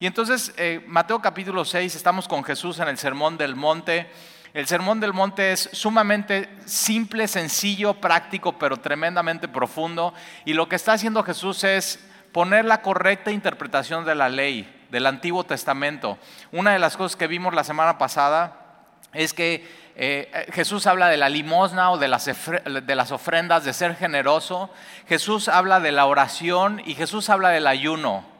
[0.00, 4.08] Y entonces, eh, Mateo capítulo 6, estamos con Jesús en el Sermón del Monte.
[4.54, 10.14] El Sermón del Monte es sumamente simple, sencillo, práctico, pero tremendamente profundo.
[10.44, 11.98] Y lo que está haciendo Jesús es
[12.30, 16.16] poner la correcta interpretación de la ley, del Antiguo Testamento.
[16.52, 21.16] Una de las cosas que vimos la semana pasada es que eh, Jesús habla de
[21.16, 24.70] la limosna o de las ofrendas, de ser generoso.
[25.08, 28.37] Jesús habla de la oración y Jesús habla del ayuno.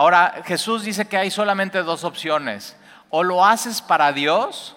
[0.00, 2.74] Ahora, Jesús dice que hay solamente dos opciones.
[3.10, 4.74] O lo haces para Dios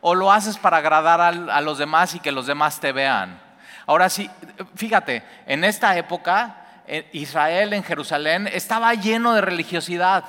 [0.00, 3.40] o lo haces para agradar a, los demás y que los demás te vean.
[3.86, 4.28] Ahora sí,
[4.74, 6.56] fíjate, en esta época
[6.88, 10.24] eh, Israel en Jerusalén estaba lleno de religiosidad.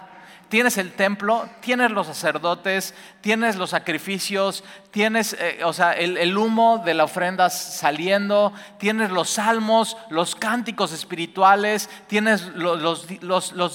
[0.50, 6.82] Tienes el templo, tienes los sacerdotes, tienes los sacrificios, tienes eh, o sea, el, humo
[6.84, 13.08] de la ofrenda saliendo, tienes los salmos, los cánticos espirituales, tienes los,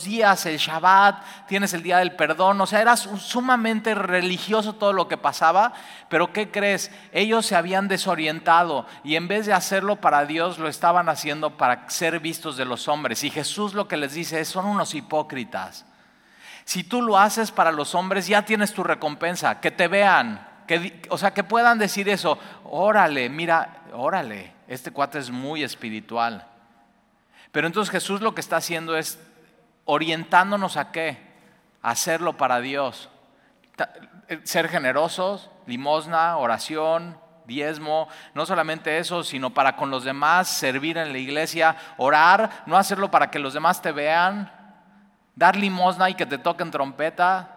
[0.05, 2.61] días, el Shabbat, tienes el día del perdón.
[2.61, 5.75] O sea, era sumamente religioso todo lo que pasaba,
[6.09, 6.91] pero ¿qué crees?
[7.13, 11.89] Ellos se habían desorientado y en vez de hacerlo para Dios, lo estaban haciendo para
[11.89, 13.23] ser vistos de los hombres.
[13.23, 15.87] Y Jesús lo que les dice es, son unos hipócritas.
[16.65, 21.03] Si tú lo haces para los hombres, ya tienes tu recompensa, que te vean, que,
[21.11, 26.47] o sea, que puedan decir eso, órale, mira, órale, este cuate es muy espiritual.
[27.53, 29.19] Pero entonces Jesús lo que está haciendo es
[29.85, 31.19] orientándonos a qué?
[31.83, 33.11] A hacerlo para Dios.
[34.29, 40.97] Eh, ser generosos, limosna, oración, diezmo, no solamente eso, sino para con los demás, servir
[40.97, 44.51] en la iglesia, orar, no hacerlo para que los demás te vean,
[45.37, 47.55] dar limosna y que te toquen trompeta,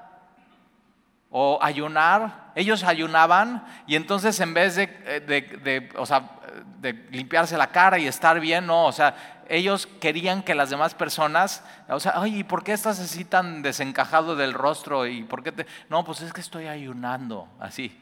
[1.30, 2.52] o ayunar.
[2.56, 6.32] Ellos ayunaban y entonces en vez de, de, o sea,
[6.80, 10.94] de limpiarse la cara y estar bien, no, o sea, ellos querían que las demás
[10.94, 15.08] personas, o sea, ay, ¿y por qué estás así tan desencajado del rostro?
[15.08, 15.66] ¿Y por qué te.?
[15.90, 17.98] No, pues es que estoy ayunando, así.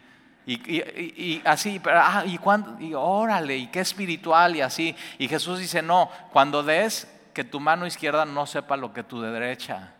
[0.47, 4.95] Y, así, pero, ah, y, cuándo, y órale, y qué espiritual y así.
[5.17, 9.21] Y Jesús dice, no, cuando des, que tu mano izquierda no sepa lo que tu
[9.21, 9.91] derecha.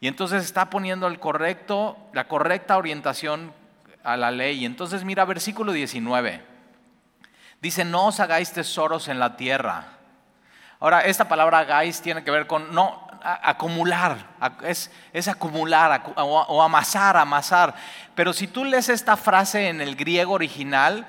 [0.00, 3.54] Y entonces está poniendo el correcto, la correcta orientación
[4.02, 4.66] a la ley.
[4.66, 6.42] Entonces mira versículo 19.
[7.62, 9.86] Dice, no os hagáis tesoros en la tierra.
[10.80, 14.18] Ahora, esta palabra hagáis tiene que ver con, no, acumular,
[14.64, 17.74] es, es acumular o, amasar, amasar.
[18.16, 21.06] Pero si tú lees esta frase en el griego original,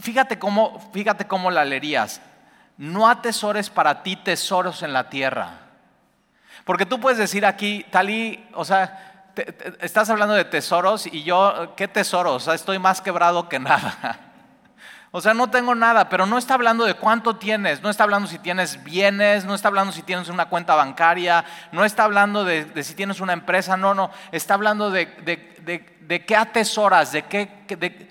[0.00, 2.20] fíjate cómo, fíjate cómo la leerías
[2.76, 5.60] no atesores para ti tesoros en la tierra.
[6.64, 9.32] Porque tú puedes decir aquí, Talí, o sea,
[9.80, 12.34] estás hablando de tesoros y yo, ¿qué tesoros?
[12.34, 14.20] O sea, estoy más quebrado que nada.
[15.10, 18.28] O sea, no tengo nada, pero no está hablando de cuánto tienes, no está hablando
[18.28, 22.82] si tienes bienes, no está hablando si tienes una cuenta bancaria, no está hablando de,
[22.82, 25.06] si tienes una empresa, no, no, está hablando de,
[26.00, 28.08] de qué atesoras, de qué,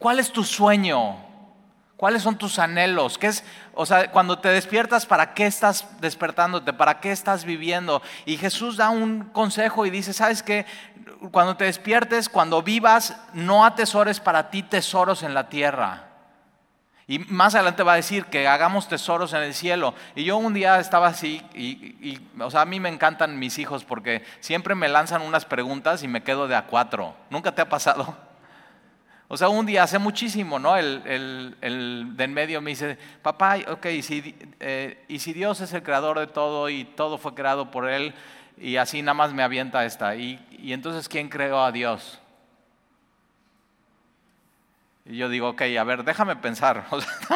[0.00, 1.24] cuál es tu sueño,
[1.96, 3.18] ¿Cuáles son tus anhelos?
[3.18, 6.72] ¿Qué es, o sea, cuando te despiertas, ¿para qué estás despertándote?
[6.72, 8.02] ¿Para qué estás viviendo?
[8.24, 10.66] Y Jesús da un consejo y dice, ¿sabes qué?
[11.30, 16.08] Cuando te despiertes, cuando vivas, no atesores para ti tesoros en la tierra.
[17.06, 19.94] Y más adelante va a decir que hagamos tesoros en el cielo.
[20.14, 23.84] Y yo un día estaba así, y, o sea, a mí me encantan mis hijos
[23.84, 27.14] porque siempre me lanzan unas preguntas y me quedo de a cuatro.
[27.28, 28.16] ¿Nunca te ha pasado?
[29.34, 30.76] O sea, un día, hace muchísimo, ¿no?
[30.76, 31.02] El,
[31.60, 35.72] el, de en medio me dice, papá, ok, y si, eh, y si Dios es
[35.72, 38.14] el creador de todo y todo fue creado por Él,
[38.56, 42.20] y así nada más me avienta esta, y, y entonces, ¿quién creó a Dios?
[45.04, 46.84] Y yo digo, ok, a ver, déjame pensar.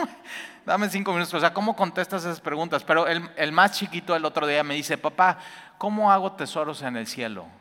[0.65, 1.35] Dame, cinco minutos.
[1.35, 2.85] O sea, ¿cómo contestas esas preguntas?
[2.85, 5.39] Pero el, el, más chiquito el otro día me dice, papá,
[5.79, 7.58] ¿cómo hago tesoros en el cielo?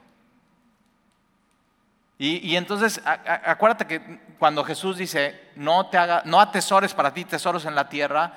[2.19, 7.65] Y, entonces, acuérdate que cuando Jesús dice, no, te haga, no atesores para ti tesoros
[7.65, 8.33] en la tierra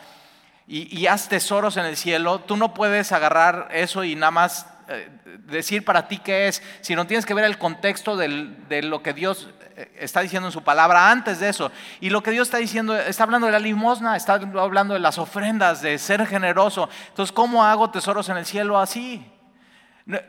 [0.66, 5.08] y, haz tesoros en el cielo, tú no puedes agarrar eso y nada más eh,
[5.46, 9.49] decir para ti qué es, sino tienes que ver el contexto de lo que Dios
[9.76, 11.72] eh, está diciendo en su palabra antes de eso.
[12.00, 15.16] Y lo que Dios está diciendo, está hablando de la limosna, está hablando de las
[15.16, 16.90] ofrendas, de ser generoso.
[17.08, 19.25] Entonces, ¿cómo hago tesoros en el cielo así?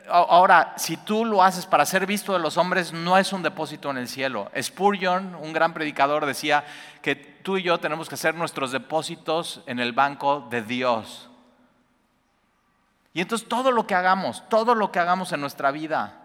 [0.08, 3.90] Ahora, si tú lo haces para ser visto de los hombres, no es un depósito
[3.90, 4.50] en el cielo.
[4.60, 6.64] Spurgeon, un gran predicador, decía
[7.00, 11.28] que tú y yo tenemos que hacer nuestros depósitos en el banco de Dios.
[13.14, 16.18] Y entonces todo lo que hagamos, todo lo que hagamos en nuestra vida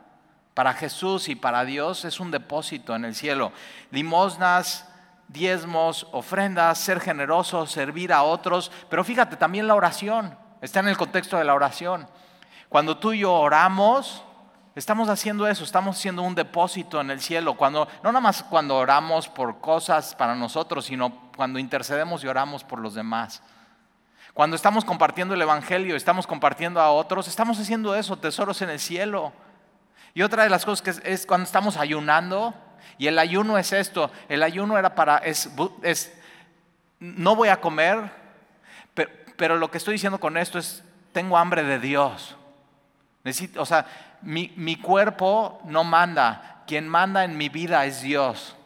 [0.53, 3.51] para Jesús y para Dios es un depósito en el cielo.
[3.91, 4.87] Limosnas,
[5.27, 8.71] diezmos, ofrendas, ser generosos, servir a otros.
[8.89, 12.07] Pero fíjate, también la oración, está en el contexto de la oración.
[12.69, 14.23] Cuando tú y yo oramos,
[14.75, 17.55] estamos haciendo eso, estamos haciendo un depósito en el cielo.
[17.55, 22.63] Cuando, no nada más cuando oramos por cosas para nosotros, sino cuando intercedemos y oramos
[22.63, 23.41] por los demás.
[24.33, 28.79] Cuando estamos compartiendo el Evangelio, estamos compartiendo a otros, estamos haciendo eso, tesoros en el
[28.79, 29.33] cielo.
[30.13, 32.53] Y otra de las cosas que es, cuando estamos ayunando,
[32.99, 35.49] y el ayuno es esto, el ayuno era para, es,
[36.99, 38.11] no voy a comer,
[38.93, 40.83] pero, pero, lo que estoy diciendo con esto es,
[41.13, 42.35] tengo hambre de Dios.
[43.57, 43.85] O sea,
[44.21, 48.57] mi, mi cuerpo no manda, quien manda en mi vida es Dios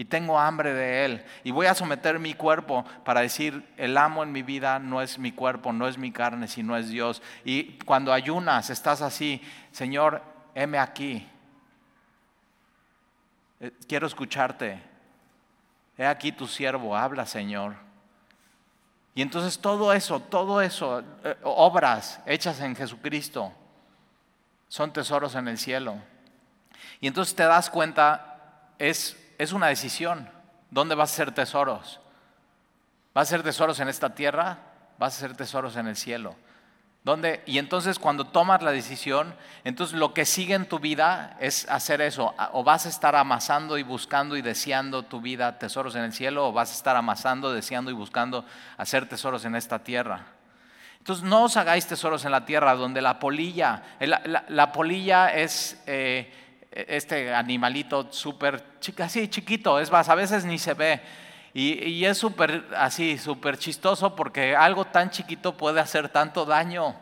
[0.00, 1.24] y tengo hambre de Él.
[1.44, 5.18] Y voy a someter mi cuerpo para decir, el amo en mi vida no es
[5.18, 7.20] mi cuerpo, no es mi carne, sino es Dios.
[7.44, 10.22] Y cuando ayunas, estás así, Señor,
[10.54, 11.28] heme aquí.
[13.60, 14.82] Eh, quiero escucharte.
[15.98, 17.74] He aquí tu siervo, habla Señor.
[19.14, 23.52] Y entonces todo eso, todo eso, eh, obras hechas en Jesucristo,
[24.70, 25.96] son tesoros en el cielo.
[27.02, 30.28] Y entonces te das cuenta, es es una decisión.
[30.70, 31.98] ¿Dónde vas a ser tesoros?
[33.14, 34.58] ¿Vas a ser tesoros en esta tierra?
[34.98, 36.36] ¿Vas a ser tesoros en el cielo?
[37.04, 37.42] ¿Dónde?
[37.46, 39.34] Y entonces cuando tomas la decisión,
[39.64, 42.34] entonces lo que sigue en tu vida es hacer eso.
[42.52, 46.48] O vas a estar amasando y buscando y deseando tu vida tesoros en el cielo,
[46.48, 48.44] o vas a estar amasando, deseando y buscando
[48.76, 50.26] hacer tesoros en esta tierra.
[51.00, 53.82] Entonces no os hagáis tesoros en la tierra donde la polilla,
[54.48, 55.82] la, polilla es...
[55.86, 56.32] Eh,
[56.72, 58.64] este animalito súper
[58.98, 61.00] así chiquito, es más, a veces ni se ve.
[61.52, 66.94] Y, es súper así, súper chistoso porque algo tan chiquito puede hacer tanto daño.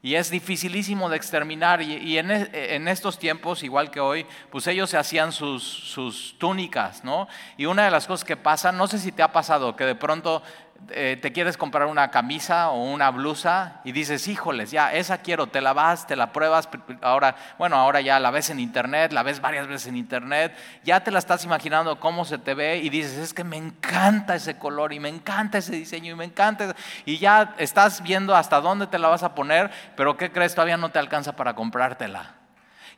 [0.00, 1.82] Y es dificilísimo de exterminar.
[1.82, 7.04] Y, en, en, estos tiempos, igual que hoy, pues ellos se hacían sus, sus túnicas,
[7.04, 7.28] ¿no?
[7.58, 9.96] Y una de las cosas que pasa, no sé si te ha pasado, que de
[9.96, 10.42] pronto
[10.90, 15.48] eh, te quieres comprar una camisa o una blusa y dices, híjoles, ya, esa quiero,
[15.48, 16.68] te la vas, te la pruebas,
[17.02, 21.02] ahora, bueno, ahora ya la ves en internet, la ves varias veces en internet, ya
[21.02, 24.58] te la estás imaginando cómo se te ve y dices, es que me encanta ese
[24.58, 28.86] color y me encanta ese diseño y me encanta, y ya estás viendo hasta dónde
[28.86, 30.54] te la vas a poner, pero ¿qué crees?
[30.54, 32.35] Todavía no te alcanza para comprártela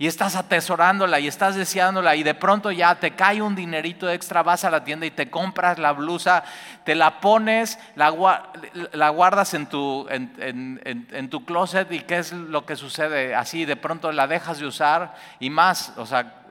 [0.01, 4.45] y estás atesorándola y estás deseándola y de pronto ya te cae un dinerito extra,
[4.45, 6.45] vas a la tienda y te compras la blusa,
[6.85, 8.11] te la pones, la,
[9.11, 14.13] guardas en tu, en, tu closet y qué es lo que sucede así, de pronto
[14.13, 16.45] la dejas de usar y más, o sea,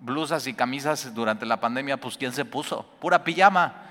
[0.00, 2.86] blusas y camisas durante la pandemia, pues ¿quién se puso?
[3.00, 3.82] Pura pijama.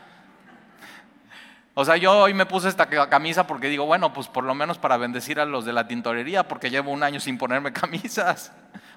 [1.76, 4.78] O sea, yo hoy me puse esta camisa porque digo, bueno, pues por lo menos
[4.78, 8.52] para bendecir a los de la tintorería, porque llevo un año sin ponerme camisas.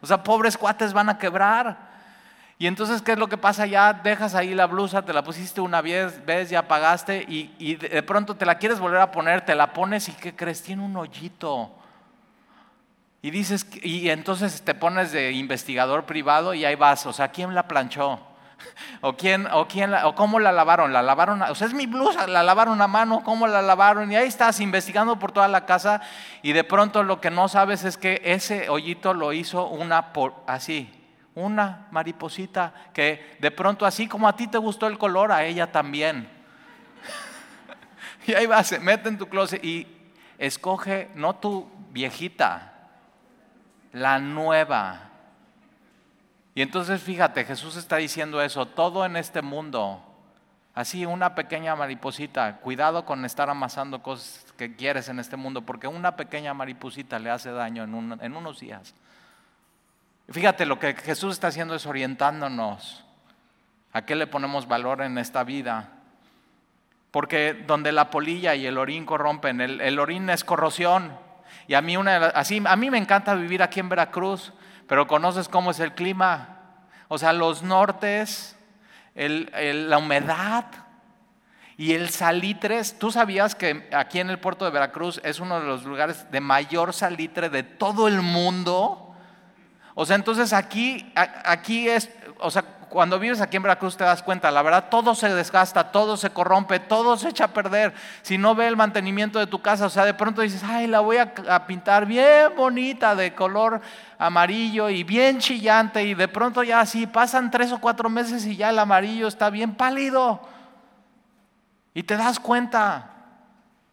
[0.07, 1.77] O sea, pobres cuates van a quebrar.
[2.59, 3.67] Y entonces, ¿qué es lo que pasa?
[3.67, 8.03] Ya dejas ahí la blusa, te la pusiste una vez, ves, ya pagaste y, de
[8.05, 10.63] pronto te la quieres volver a poner, te la pones y ¿qué crees?
[10.63, 11.73] Tiene un hoyito.
[13.21, 17.53] Y dices, y entonces te pones de investigador privado y ahí vas, o sea, ¿quién
[17.53, 18.21] la planchó?
[19.01, 20.93] ¿O, quién, o, quién o cómo la lavaron?
[20.93, 24.11] La lavaron, o sea, es mi blusa, la lavaron a mano, ¿cómo la lavaron?
[24.11, 26.01] Y ahí estás investigando por toda la casa
[26.43, 30.35] y de pronto lo que no sabes es que ese hoyito lo hizo una por,
[30.47, 30.91] así,
[31.35, 35.71] una mariposita que de pronto así como a ti te gustó el color, a ella
[35.71, 36.29] también.
[38.27, 39.87] y ahí va, se mete en tu closet y
[40.39, 42.73] escoge no tu viejita,
[43.93, 45.07] la nueva
[46.57, 50.03] y entonces fíjate, Jesús está diciendo eso, todo en este mundo,
[50.75, 55.87] así una pequeña mariposita, cuidado con estar amasando cosas que quieres en este mundo, porque
[55.87, 58.95] una pequeña mariposita le hace daño en, unos días.
[60.31, 63.05] Fíjate, lo que Jesús está haciendo es orientándonos
[63.93, 65.91] a qué le ponemos valor en esta vida.
[67.11, 71.19] Porque donde la polilla y el orín corrompen, el, el orín es corrosión.
[71.69, 74.55] Y a mí, así, a mí me encanta vivir aquí en Veracruz
[74.87, 76.61] pero conoces cómo es el clima.
[77.09, 78.57] O sea, los nortes,
[79.15, 80.67] la humedad
[81.77, 82.83] y el salitre.
[82.99, 86.41] Tú sabías que aquí en el puerto de Veracruz es uno de los lugares de
[86.41, 89.15] mayor salitre de todo el mundo.
[89.95, 94.23] O sea, entonces aquí, aquí es, o sea, cuando vives aquí en Veracruz te das
[94.23, 97.95] cuenta, la verdad, todo se desgasta, todo se corrompe, todo se echa a perder.
[98.23, 101.01] Si no ve el mantenimiento de tu casa, o sea, de pronto dices, ay, la
[101.01, 103.81] voy a, a pintar bien bonita, de color
[104.19, 108.57] amarillo y bien chillante, y de pronto ya así pasan tres o cuatro meses y
[108.57, 110.41] ya el amarillo está bien pálido.
[111.93, 113.16] Y te das cuenta,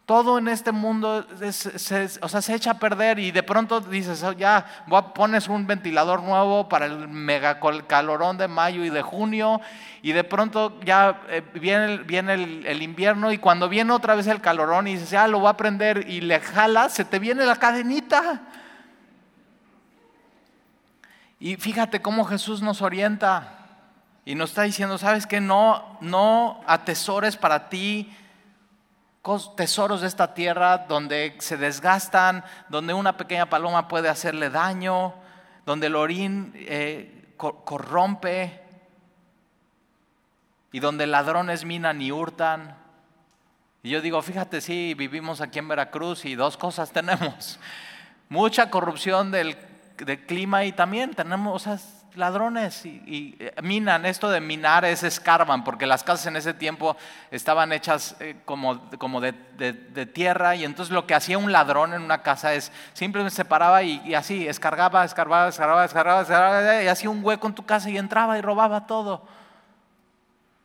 [0.06, 4.22] todo en este mundo se, o sea, se echa a perder y de pronto dices,
[4.24, 4.66] oh, ya
[5.16, 9.62] pones un ventilador nuevo para el mega calorón de mayo y de junio
[10.02, 14.90] y de pronto ya eh, viene, el, invierno y cuando viene otra vez el calorón
[14.90, 18.42] y dices, ya lo voy a prender y le jalas, se te viene la cadenita.
[21.40, 23.54] Y fíjate cómo Jesús nos orienta
[24.26, 25.40] y nos está diciendo, ¿sabes qué?
[25.40, 28.14] No, no atesores para ti
[29.56, 35.14] tesoros de esta tierra donde se desgastan, donde una pequeña paloma puede hacerle daño,
[35.66, 38.62] donde el orín eh, corrompe
[40.74, 42.76] y donde ladrones minan y hurtan.
[43.82, 47.60] Y yo digo, fíjate, sí, vivimos aquí en Veracruz y dos cosas tenemos.
[48.28, 49.56] Mucha corrupción del,
[50.26, 51.68] clima y también tenemos
[52.16, 54.06] ladrones y, eh, minan.
[54.06, 56.96] Esto de minar es escarban, porque las casas en ese tiempo
[57.32, 59.34] estaban hechas eh, como, como de,
[60.14, 63.84] tierra y entonces lo que hacía un ladrón en una casa es simplemente se paraba
[63.84, 67.98] y, así, escargaba, escarbaba, escarbaba, escarbaba, escarbaba, y hacía un hueco en tu casa y
[67.98, 69.28] entraba y robaba todo.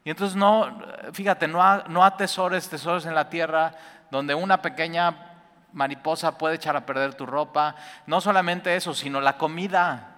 [0.04, 3.74] Y entonces no, fíjate, no, no atesores tesoros en la tierra
[4.10, 5.28] donde una pequeña
[5.72, 7.74] mariposa puede echar a perder tu ropa.
[8.06, 10.17] No solamente eso, sino la comida.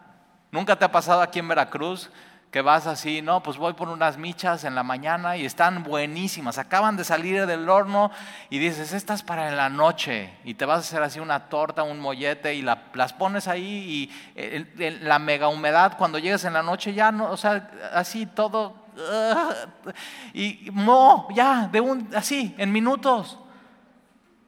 [0.52, 2.10] ¿Nunca te ha pasado aquí en Veracruz
[2.50, 6.58] que vas así, no, pues voy por unas michas en la mañana y están buenísimas,
[6.58, 8.10] acaban de salir del horno
[8.48, 11.84] y dices, estas para en la noche y te vas a hacer así una torta,
[11.84, 16.92] un mollete y las pones ahí y la mega humedad cuando llegues en la noche
[16.92, 18.74] ya no, o sea, así todo
[20.34, 23.38] y no, ya, de un, así, en minutos.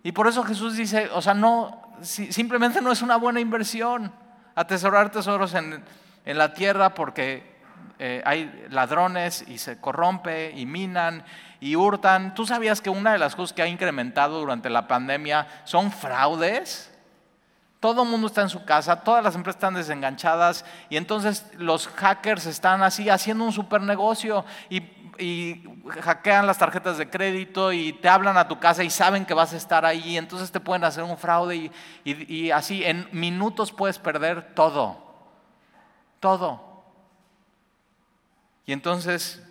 [0.02, 4.12] Y por eso Jesús dice, o sea, no, simplemente no es una buena inversión
[4.54, 5.82] atesorar tesoros en,
[6.24, 7.52] en la tierra porque
[7.98, 11.24] eh, hay ladrones y se corrompe y minan
[11.60, 12.34] y hurtan.
[12.34, 16.90] ¿Tú sabías que una de las cosas que ha incrementado durante la pandemia son fraudes?
[17.78, 21.88] Todo el mundo está en su casa, todas las empresas están desenganchadas y entonces los
[21.88, 24.80] hackers están así haciendo un super negocio y,
[26.00, 29.52] hackean las tarjetas de crédito y te hablan a tu casa y saben que vas
[29.52, 31.70] a estar ahí, entonces te pueden hacer un fraude
[32.04, 34.98] y así en minutos puedes perder todo,
[36.20, 36.84] todo.
[38.66, 39.42] Y entonces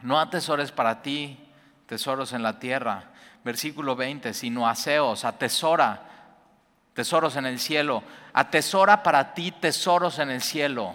[0.00, 1.38] no atesores para ti
[1.86, 3.10] tesoros en la tierra.
[3.44, 6.14] Versículo 20, sino aseos, atesora
[6.94, 8.02] tesoros en el cielo.
[8.32, 10.94] Atesora para ti tesoros en el cielo,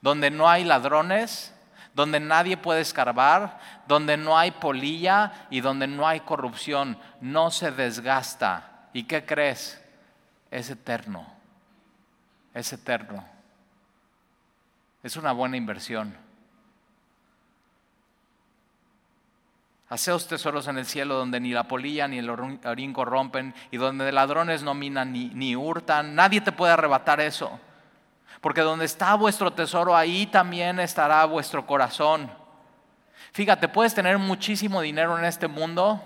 [0.00, 1.54] donde no hay ladrones,
[1.96, 6.98] donde nadie puede escarbar, donde no hay polilla y donde no hay corrupción.
[7.22, 8.88] No se desgasta.
[8.92, 9.82] ¿Y qué crees?
[10.50, 11.26] Es eterno.
[12.52, 13.24] Es eterno.
[15.02, 16.14] Es una buena inversión.
[19.88, 24.12] Haceos tesoros en el cielo donde ni la polilla ni el orín corrompen y donde
[24.12, 26.14] ladrones no minan ni, ni hurtan.
[26.14, 27.58] Nadie te puede arrebatar eso.
[28.40, 32.30] Porque donde está vuestro tesoro, ahí también estará vuestro corazón.
[33.32, 36.02] Fíjate, puedes tener muchísimo dinero en este mundo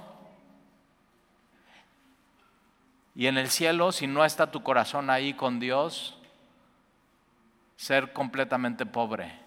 [3.14, 6.16] y en el cielo, si no está tu corazón ahí con Dios,
[7.76, 9.38] ser completamente pobre.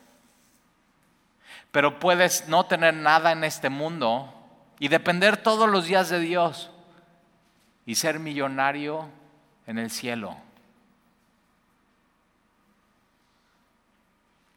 [1.72, 4.32] Pero puedes no tener nada en este mundo
[4.80, 6.70] y depender todos los días de Dios
[7.86, 9.10] y ser millonario
[9.66, 10.38] en el cielo.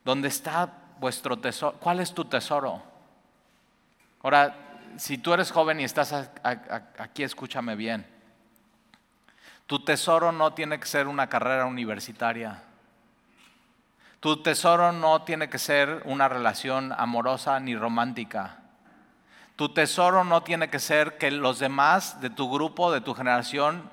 [0.07, 1.79] ¿Dónde está vuestro tesoro?
[1.81, 2.81] ¿Cuál es tu tesoro?
[4.23, 4.55] Ahora,
[4.97, 6.31] si tú eres joven y estás
[6.97, 8.07] aquí, escúchame bien.
[9.67, 12.63] Tu tesoro no tiene que ser una carrera universitaria.
[14.21, 18.59] Tu tesoro no tiene que ser una relación amorosa ni romántica.
[19.57, 23.91] Tu tesoro no tiene que ser que los demás de tu grupo, de tu generación,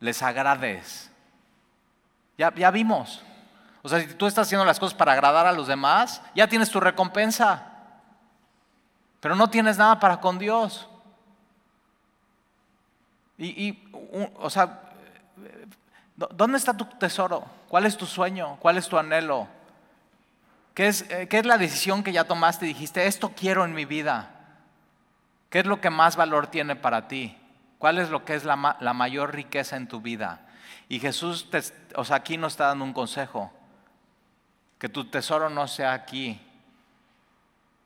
[0.00, 1.12] les agrades.
[2.38, 3.22] Ya vimos.
[3.82, 6.70] O sea, si tú estás haciendo las cosas para agradar a los demás, ya tienes
[6.70, 7.72] tu recompensa.
[9.20, 10.88] Pero no tienes nada para con Dios.
[13.36, 13.92] Y, y
[14.38, 14.88] o sea,
[16.18, 17.44] ¿Dónde está tu tesoro?
[17.68, 18.56] ¿Cuál es tu sueño?
[18.58, 19.46] ¿Cuál es tu anhelo?
[20.74, 23.72] ¿Qué es, eh, ¿Qué es, la decisión que ya tomaste y dijiste, esto quiero en
[23.72, 24.30] mi vida?
[25.48, 27.38] ¿Qué es lo que más valor tiene para ti?
[27.78, 30.40] ¿Cuál es lo que es la, la mayor riqueza en tu vida?
[30.88, 31.46] Y Jesús,
[31.94, 33.52] o sea, aquí nos está dando un consejo,
[34.78, 36.40] que tu tesoro no sea aquí,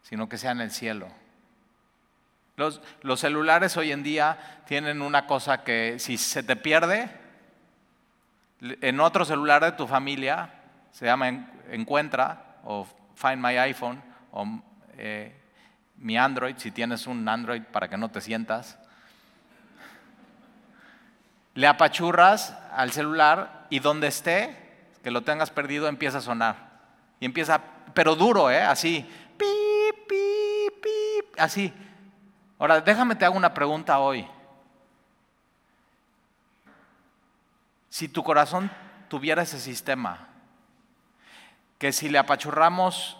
[0.03, 1.09] sino que sea en el cielo.
[2.57, 7.11] Los, los celulares hoy en día tienen una cosa que si se te pierde,
[8.61, 10.51] en otro celular de tu familia,
[10.93, 11.29] se llama
[11.71, 14.47] Encuentra o Find My iPhone o
[14.97, 15.35] eh,
[15.97, 18.79] mi Android, si tienes un Android para que no te sientas.
[21.55, 24.57] Le apachurras al celular y donde esté,
[25.03, 26.72] que lo tengas perdido, empieza a sonar.
[27.23, 27.63] Y empieza,
[27.95, 28.61] pero duro, ¿eh?
[28.61, 29.09] Así.
[29.39, 31.73] Pip, pip, pip, así.
[32.59, 34.27] Ahora, déjame te hago una pregunta hoy.
[37.89, 38.73] Si tu corazón
[39.07, 40.31] tuviera ese sistema,
[41.79, 43.17] que si le apachurramos,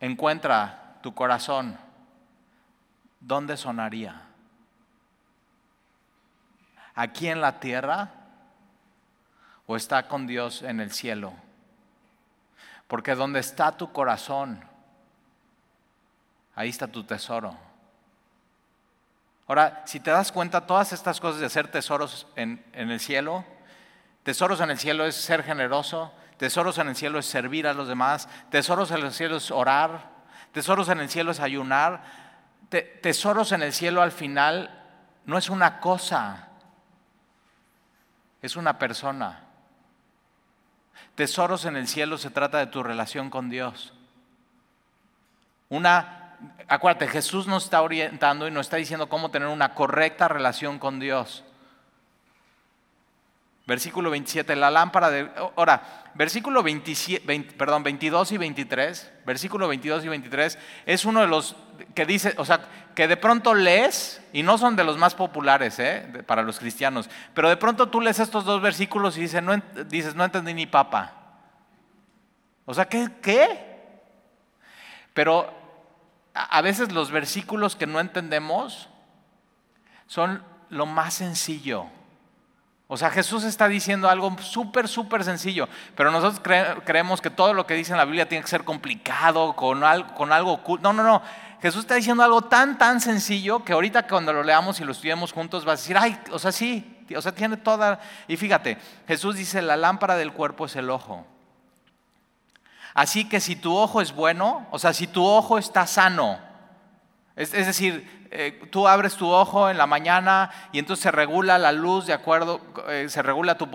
[0.00, 1.76] encuentra tu corazón,
[3.20, 4.22] ¿dónde sonaría?
[6.94, 8.12] ¿Aquí en la tierra
[9.66, 11.34] o está con Dios en el cielo?
[12.90, 14.62] Porque donde está tu corazón,
[16.54, 17.56] ahí está tu tesoro.
[19.46, 23.46] Ahora, si te das cuenta, todas estas cosas de hacer tesoros en, en el cielo,
[24.22, 27.86] tesoros en el cielo es ser generoso, Tesoros en el cielo es servir a los
[27.86, 28.26] demás.
[28.48, 30.08] Tesoros en el cielo es orar.
[30.52, 32.02] Tesoros en el cielo es ayunar.
[33.02, 34.88] tesoros en el cielo al final
[35.26, 36.48] no es una cosa,
[38.40, 39.49] es una persona.
[41.20, 43.92] Tesoros en el cielo se trata de tu relación con Dios.
[45.68, 50.78] Una, acuérdate, Jesús nos está orientando y nos está diciendo cómo tener una correcta relación
[50.78, 51.44] con Dios.
[53.66, 55.30] Versículo 27, la lámpara de...
[55.56, 61.54] Ahora, versículo 27, perdón, 22 y 23, versículo 22 y 23 es uno de los
[61.94, 62.60] que dice, o sea,
[62.94, 66.24] que de pronto lees, y no son de los más populares ¿eh?
[66.26, 69.56] para los cristianos, pero de pronto tú lees estos dos versículos y dices, no,
[69.86, 71.14] dices, no entendí ni papa.
[72.64, 73.08] O sea, ¿qué?
[73.22, 73.70] ¿qué?
[75.14, 75.52] Pero
[76.34, 78.88] a veces los versículos que no entendemos
[80.06, 81.86] son lo más sencillo.
[82.92, 86.40] O sea, Jesús está diciendo algo súper, súper sencillo, pero nosotros
[86.84, 90.12] creemos que todo lo que dice en la Biblia tiene que ser complicado, con, algo,
[90.14, 90.92] con algo oculto.
[90.92, 91.22] No, no, no.
[91.62, 95.32] Jesús está diciendo algo tan, tan sencillo que ahorita cuando lo leamos y lo estudiemos
[95.32, 98.00] juntos vas a decir, ay, o sea, sí, o sea, tiene toda...
[98.28, 101.26] Y fíjate, Jesús dice, la lámpara del cuerpo es el ojo.
[102.94, 106.38] Así que si tu ojo es bueno, o sea, si tu ojo está sano,
[107.36, 111.58] es, es decir, eh, tú abres tu ojo en la mañana y entonces se regula
[111.58, 113.68] la luz de acuerdo, eh, se regula tu,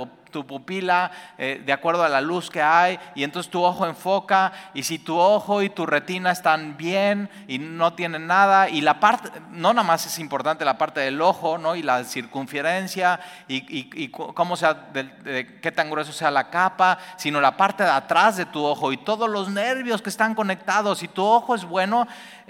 [0.47, 4.83] pupila eh, de acuerdo a la luz que hay y entonces tu ojo enfoca y
[4.83, 9.29] si tu ojo y tu retina están bien y no tienen nada y la parte,
[9.51, 11.75] no nada más es importante la parte del ojo ¿no?
[11.75, 17.55] y la circunferencia y, cómo sea, de, qué tan grueso sea la capa, sino la
[17.55, 20.99] parte de atrás de tu ojo y todos los nervios que están conectados.
[20.99, 22.07] Si tu ojo es bueno,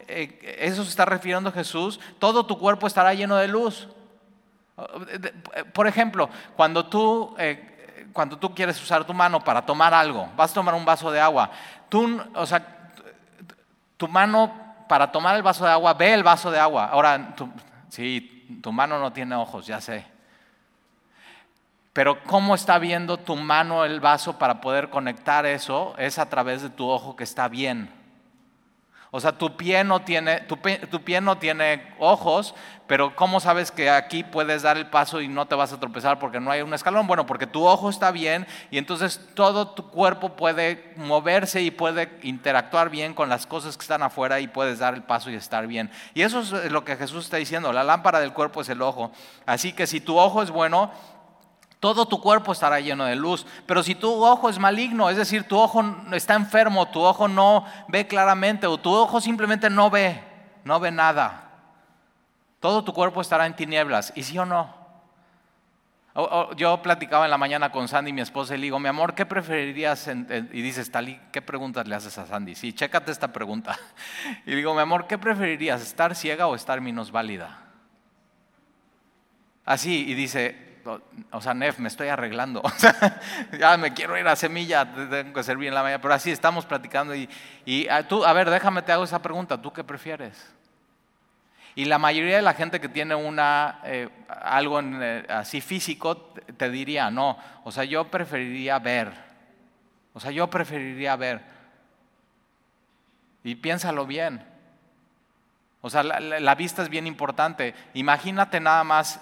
[0.07, 3.87] eh, eso se está refiriendo Jesús, todo tu cuerpo estará lleno de luz.
[5.73, 10.51] Por ejemplo, cuando tú, eh, cuando tú quieres usar tu mano para tomar algo, vas
[10.51, 11.49] a tomar un vaso de agua,
[11.89, 12.91] tú, o sea,
[13.97, 16.87] tu mano para tomar el vaso de agua ve el vaso de agua.
[16.87, 17.35] Ahora,
[17.89, 20.05] sí, tu mano no tiene ojos, ya sé.
[21.93, 26.61] Pero cómo está viendo tu mano el vaso para poder conectar eso es a través
[26.61, 27.89] de tu ojo que está bien.
[29.15, 32.53] O sea, tu pie, no tiene, tu, pie no tiene ojos,
[32.85, 36.19] pero ¿cómo sabes que aquí puedes dar el paso y no te vas a tropezar
[36.19, 37.07] porque no hay un escalón?
[37.07, 42.09] Bueno, porque tu ojo está bien y entonces todo tu cuerpo puede moverse y puede
[42.23, 45.65] interactuar bien con las cosas que están afuera y puedes dar el paso y estar
[45.65, 45.89] bien.
[46.13, 49.11] Y eso es lo que Jesús está diciendo, la lámpara del cuerpo es el ojo.
[49.45, 50.91] Así que si tu ojo es bueno,
[51.79, 53.45] todo tu cuerpo estará lleno de luz.
[53.65, 57.65] Pero si tu ojo es maligno, es decir, tu ojo está enfermo, tu ojo no
[57.87, 60.21] ve claramente o tu ojo simplemente no ve,
[60.63, 61.49] no ve nada,
[62.59, 64.11] todo tu cuerpo estará en tinieblas.
[64.15, 64.85] ¿Y sí o no?
[66.55, 69.25] yo platicaba en la mañana con Sandy, mi esposa, y le digo, mi amor, ¿qué
[69.25, 70.07] preferirías?
[70.07, 70.89] y dices,
[71.33, 72.55] ¿qué preguntas le haces a Sandy?
[72.55, 73.77] Sí, chécate esta pregunta.
[74.45, 75.81] Y digo, mi amor, ¿qué preferirías?
[75.81, 76.79] ¿Estar ciega o estar
[77.11, 77.59] válida?
[79.65, 80.64] Así, y dice,
[81.31, 82.61] o sea, Nef, me estoy arreglando,
[83.59, 86.65] ya me quiero ir a semilla, tengo que servir en la mañana, pero así estamos
[86.65, 87.27] platicando y,
[87.65, 90.53] y ah, tú, a ver, déjame te hago esa pregunta, ¿tú qué prefieres?
[91.73, 96.17] Y la mayoría de la gente que tiene una, eh, algo eh, así físico
[96.55, 99.11] te diría, no, o sea, yo preferiría ver,
[100.13, 101.41] o sea, yo preferiría ver.
[103.43, 104.43] Y piénsalo bien.
[105.81, 107.75] O sea, la vista es bien importante.
[107.93, 109.19] Imagínate nada más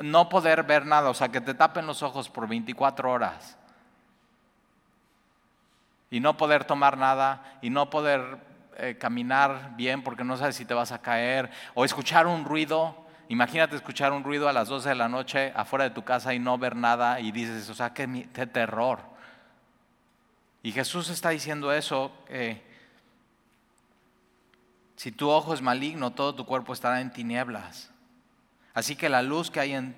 [0.00, 3.56] no poder ver nada, o sea, que te tapen los ojos por 24 horas.
[6.10, 8.38] Y no poder tomar nada, y no poder
[8.76, 13.06] eh, caminar bien porque no sabes si te vas a caer, o escuchar un ruido.
[13.28, 16.38] Imagínate escuchar un ruido a las 12 de la noche afuera de tu casa y
[16.38, 18.06] no ver nada y dices, o sea, qué,
[18.46, 19.00] terror.
[20.62, 22.12] Y Jesús está diciendo eso,
[24.96, 27.90] si tu ojo es maligno, todo tu cuerpo estará en tinieblas.
[28.76, 29.96] Así que la luz que hay en,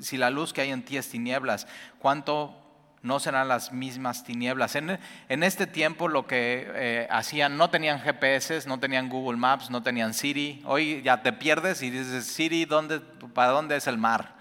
[0.00, 1.68] si la luz que hay en ti es tinieblas,
[2.00, 2.60] ¿cuánto
[3.00, 4.74] no serán las mismas tinieblas?
[4.74, 4.98] En,
[5.44, 10.12] este tiempo lo que eh, hacían, no tenían GPS, no tenían Google Maps, no tenían
[10.12, 10.60] Siri.
[10.64, 12.98] Hoy ya te pierdes y dices, Siri, ¿dónde,
[13.32, 14.34] ¿para dónde es el mar?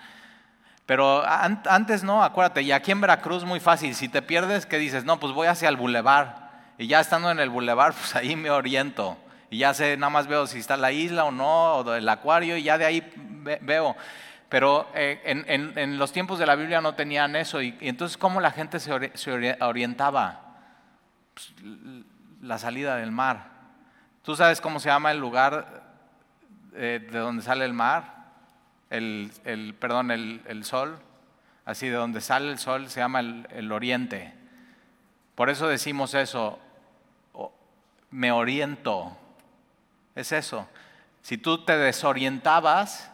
[0.88, 5.06] Pero antes no, acuérdate, y aquí en Veracruz muy fácil, si te pierdes, ¿qué dices?
[5.06, 6.50] No, pues voy hacia el bulevar.
[6.80, 9.16] Y ya estando en el bulevar, pues ahí me oriento.
[9.56, 12.58] Y ya sé, nada más veo si está la isla o no, o el acuario,
[12.58, 13.14] y ya de ahí
[13.62, 13.96] veo.
[14.50, 17.62] Pero eh, en, los tiempos de la Biblia no tenían eso.
[17.62, 18.92] Y, entonces, ¿cómo la gente se,
[19.62, 20.42] orientaba?
[21.34, 21.54] Pues,
[22.42, 23.50] la salida del mar.
[24.24, 25.84] ¿Tú sabes cómo se llama el lugar
[26.74, 28.26] eh, de donde sale el mar?
[28.90, 29.32] El,
[29.80, 31.00] perdón, el, sol.
[31.64, 34.34] Así de donde sale el sol se llama el oriente.
[35.34, 36.60] Por eso decimos eso,
[38.12, 39.18] me oriento.
[40.16, 40.68] Es eso.
[41.22, 43.12] Si tú te desorientabas,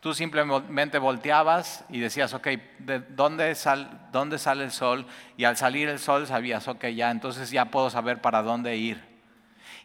[0.00, 2.46] tú simplemente volteabas y decías, ok,
[2.78, 5.06] ¿de dónde, sale el sol?
[5.36, 9.02] Y al salir el sol sabías, ok, ya, entonces ya puedo saber para dónde ir.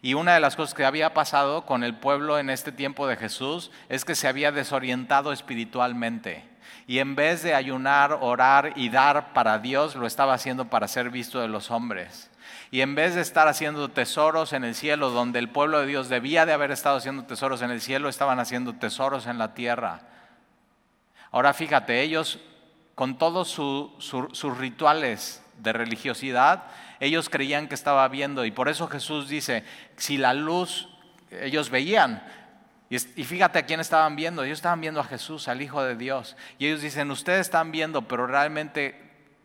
[0.00, 3.16] Y una de las cosas que había pasado con el pueblo en este tiempo de
[3.16, 6.48] Jesús es que se había desorientado espiritualmente.
[6.86, 11.10] Y en vez de ayunar, orar y dar para Dios, lo estaba haciendo para ser
[11.10, 12.31] visto de los hombres.
[12.72, 16.08] Y en vez de estar haciendo tesoros en el cielo, donde el pueblo de Dios
[16.08, 20.00] debía de haber estado haciendo tesoros en el cielo, estaban haciendo tesoros en la tierra.
[21.30, 22.40] Ahora fíjate, ellos
[22.94, 26.64] con todos sus rituales de religiosidad,
[26.98, 28.46] ellos creían que estaba viendo.
[28.46, 29.64] Y por eso Jesús dice,
[29.98, 30.88] si la luz,
[31.30, 32.22] ellos veían,
[32.88, 34.44] y, fíjate a quién estaban viendo.
[34.44, 36.38] Ellos estaban viendo a Jesús, al Hijo de Dios.
[36.58, 38.98] Y ellos dicen, ustedes están viendo, pero realmente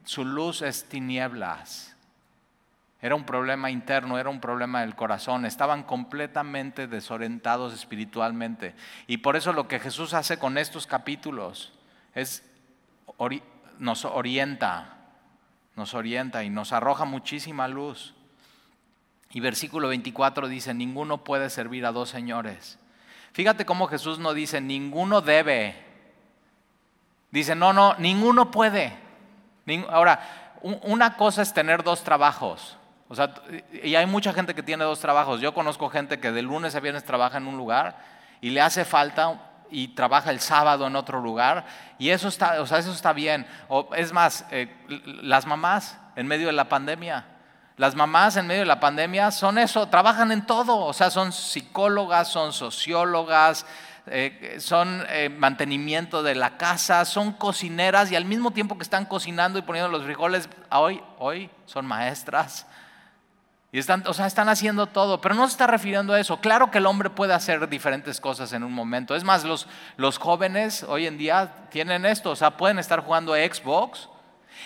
[0.06, 1.97] su luz es tinieblas.
[3.02, 5.46] Era un problema interno, era un problema del corazón.
[5.46, 8.74] Estaban completamente desorientados espiritualmente.
[9.06, 11.74] Y por eso lo que Jesús hace con estos capítulos
[12.16, 12.44] es
[13.80, 14.98] nos orienta,
[15.76, 18.16] nos orienta y nos arroja muchísima luz.
[19.32, 22.80] Y versículo 24 dice, ninguno puede servir a dos señores.
[23.34, 25.76] Fíjate cómo Jesús no dice, ninguno debe.
[27.30, 28.94] Dice, no, no, ninguno puede.
[29.90, 32.77] Ahora, una cosa es tener dos trabajos.
[33.10, 33.34] O sea,
[33.84, 35.40] y hay mucha gente que tiene dos trabajos.
[35.40, 37.98] Yo conozco gente que de lunes a viernes trabaja en un lugar
[38.42, 39.40] y le hace falta
[39.70, 41.66] y trabaja el sábado en otro lugar
[41.98, 43.48] y eso está, o sea, eso está bien.
[43.68, 44.74] O, es más, eh,
[45.22, 47.26] las mamás en medio de la pandemia,
[47.78, 51.32] las mamás en medio de la pandemia son eso, trabajan en todo, o sea, son
[51.32, 53.66] psicólogas, son sociólogas,
[54.08, 59.06] eh, son eh, mantenimiento de la casa, son cocineras y al mismo tiempo que están
[59.06, 62.66] cocinando y poniendo los frijoles, hoy, hoy son maestras,
[63.72, 66.40] y están, o sea, están haciendo todo, pero no se está refiriendo a eso.
[66.40, 69.16] Claro que el hombre puede hacer diferentes cosas en un momento.
[69.16, 73.34] Es más, los, los jóvenes hoy en día tienen esto, o sea, pueden estar jugando
[73.34, 74.08] a Xbox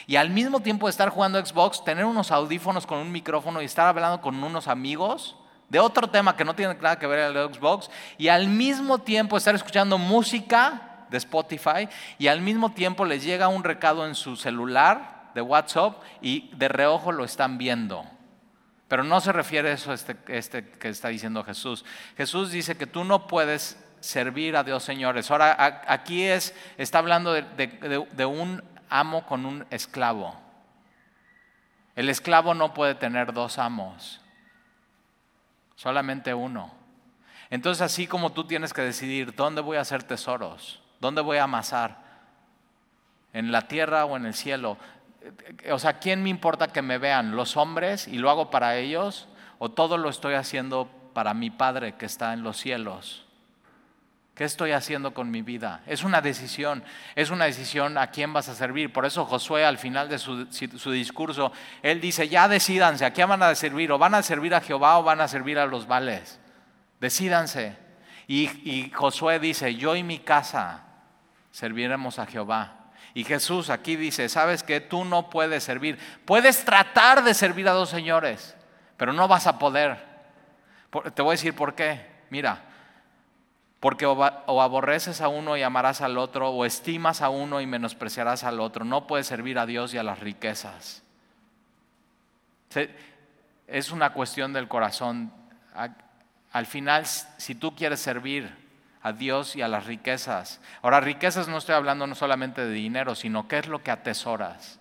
[0.05, 3.87] y al mismo tiempo estar jugando Xbox, tener unos audífonos con un micrófono y estar
[3.87, 5.35] hablando con unos amigos
[5.67, 8.99] de otro tema que no tiene nada que ver con el Xbox y al mismo
[8.99, 14.13] tiempo estar escuchando música de Spotify y al mismo tiempo les llega un recado en
[14.13, 18.05] su celular de WhatsApp y de reojo lo están viendo.
[18.91, 21.85] Pero no se refiere a eso este, este que está diciendo Jesús.
[22.17, 25.31] Jesús dice que tú no puedes servir a Dios señores.
[25.31, 30.37] Ahora, aquí es, está hablando de, un amo con un esclavo.
[31.95, 34.19] El esclavo no puede tener dos amos,
[35.77, 36.73] solamente uno.
[37.49, 41.43] Entonces, así como tú tienes que decidir dónde voy a hacer tesoros, dónde voy a
[41.43, 41.97] amasar,
[43.31, 44.77] en la tierra o en el cielo,
[45.71, 47.35] o sea, ¿quién me importa que me vean?
[47.35, 49.27] ¿Los hombres y lo hago para ellos?
[49.59, 53.25] ¿O todo lo estoy haciendo para mi Padre que está en los cielos?
[54.33, 55.81] ¿Qué estoy haciendo con mi vida?
[55.85, 56.83] Es una decisión,
[57.15, 58.91] es una decisión a quién vas a servir.
[58.91, 60.45] Por eso Josué al final de su,
[60.91, 61.51] discurso,
[61.83, 63.91] él dice, ya decídanse, ¿a quién van a servir?
[63.91, 66.39] ¿O van a servir a Jehová o van a servir a los vales?
[66.99, 67.77] Decídanse.
[68.25, 70.85] Y, y Josué dice, yo y mi casa
[71.51, 72.80] serviremos a Jehová.
[73.13, 75.99] Y Jesús aquí dice, sabes que tú no puedes servir.
[76.25, 78.55] Puedes tratar de servir a dos señores,
[78.97, 79.97] pero no vas a poder.
[81.13, 82.05] Te voy a decir por qué.
[82.29, 82.63] Mira,
[83.81, 88.43] porque o, aborreces a uno y amarás al otro, o estimas a uno y menospreciarás
[88.43, 88.85] al otro.
[88.85, 91.03] No puedes servir a Dios y a las riquezas.
[93.67, 95.33] Es una cuestión del corazón.
[96.51, 98.55] Al final, si tú quieres servir,
[99.03, 100.61] a Dios y a las riquezas.
[100.81, 104.79] Ahora, riquezas no estoy hablando no solamente de dinero, sino qué es lo que atesoras.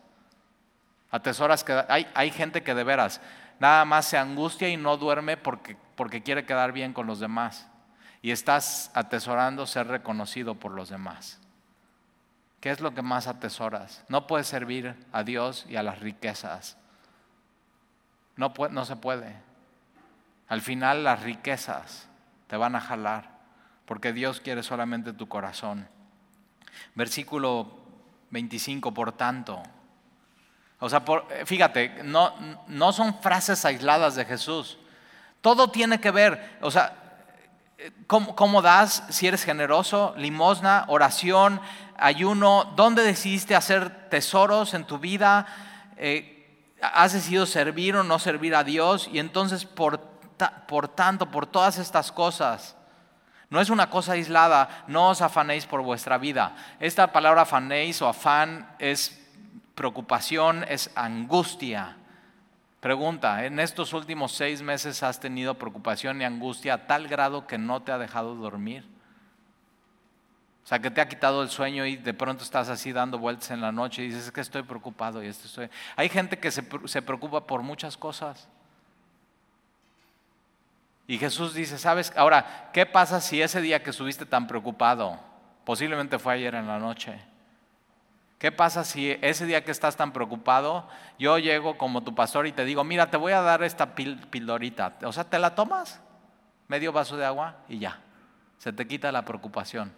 [1.11, 3.21] Atesoras que hay, hay gente que de veras
[3.59, 7.69] nada más se angustia y no duerme porque, porque quiere quedar bien con los demás.
[8.23, 11.41] Y estás atesorando ser reconocido por los demás.
[12.61, 14.05] ¿Qué es lo que más atesoras?
[14.09, 16.77] No puedes servir a Dios y a las riquezas.
[18.37, 19.35] No, no se puede.
[20.49, 22.09] Al final las riquezas
[22.49, 23.40] te van a jalar
[23.91, 25.89] porque Dios quiere solamente tu corazón.
[26.95, 27.67] Versículo
[28.31, 29.61] 25, por tanto.
[30.79, 31.03] O sea,
[31.45, 32.33] fíjate, no,
[32.69, 34.79] no son frases aisladas de Jesús.
[35.41, 36.95] Todo tiene que ver, o sea,
[38.07, 40.15] ¿cómo, das si eres generoso?
[40.17, 41.61] Limosna, oración,
[41.97, 42.73] ayuno.
[42.77, 45.47] ¿Dónde decidiste hacer tesoros en tu vida?
[45.97, 49.11] Eh, ¿Has decidido servir o no servir a Dios?
[49.13, 49.99] Y entonces, por,
[50.69, 52.77] por tanto, por todas estas cosas,
[53.51, 56.55] no es una cosa aislada, no os afanéis por vuestra vida.
[56.79, 59.21] Esta palabra afanéis o afán es
[59.75, 61.97] preocupación, es angustia.
[62.79, 67.59] Pregunta, ¿en estos últimos seis meses has tenido preocupación y angustia a tal grado que
[67.59, 68.85] no te ha dejado dormir?
[70.63, 73.51] O sea, que te ha quitado el sueño y de pronto estás así dando vueltas
[73.51, 75.69] en la noche y dices, es que estoy preocupado y estoy...
[75.97, 78.49] Hay gente que se, se preocupa por muchas cosas.
[81.11, 82.13] Y Jesús dice, ¿sabes?
[82.15, 85.19] Ahora, ¿qué pasa si ese día que estuviste tan preocupado,
[85.65, 87.21] posiblemente fue ayer en la noche?
[88.39, 92.53] ¿Qué pasa si ese día que estás tan preocupado, yo llego como tu pastor y
[92.53, 94.99] te digo, mira, te voy a dar esta pildorita?
[95.03, 96.01] O sea, te la tomas,
[96.69, 97.99] medio vaso de agua y ya,
[98.59, 99.93] se te quita la preocupación.